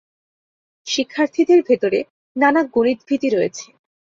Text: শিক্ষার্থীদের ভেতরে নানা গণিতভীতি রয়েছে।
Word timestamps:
শিক্ষার্থীদের 0.87 1.59
ভেতরে 1.67 1.99
নানা 2.35 2.61
গণিতভীতি 2.75 3.27
রয়েছে। 3.29 3.65